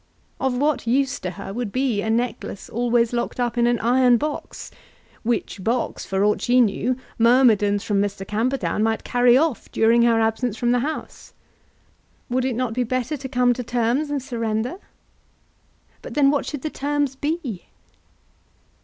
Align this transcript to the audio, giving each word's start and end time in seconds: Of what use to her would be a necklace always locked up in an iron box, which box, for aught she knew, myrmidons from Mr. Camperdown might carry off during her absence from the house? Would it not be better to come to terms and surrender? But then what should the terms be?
Of 0.39 0.57
what 0.57 0.87
use 0.87 1.19
to 1.19 1.29
her 1.29 1.53
would 1.53 1.71
be 1.71 2.01
a 2.01 2.09
necklace 2.09 2.69
always 2.71 3.13
locked 3.13 3.39
up 3.39 3.55
in 3.55 3.67
an 3.67 3.77
iron 3.81 4.17
box, 4.17 4.71
which 5.21 5.63
box, 5.63 6.07
for 6.07 6.23
aught 6.23 6.41
she 6.41 6.59
knew, 6.59 6.97
myrmidons 7.19 7.83
from 7.83 8.01
Mr. 8.01 8.27
Camperdown 8.27 8.81
might 8.81 9.03
carry 9.03 9.37
off 9.37 9.71
during 9.71 10.01
her 10.01 10.19
absence 10.19 10.57
from 10.57 10.71
the 10.71 10.79
house? 10.79 11.33
Would 12.31 12.45
it 12.45 12.55
not 12.55 12.73
be 12.73 12.83
better 12.83 13.15
to 13.15 13.29
come 13.29 13.53
to 13.53 13.61
terms 13.63 14.09
and 14.09 14.23
surrender? 14.23 14.77
But 16.01 16.15
then 16.15 16.31
what 16.31 16.47
should 16.47 16.63
the 16.63 16.71
terms 16.71 17.15
be? 17.15 17.65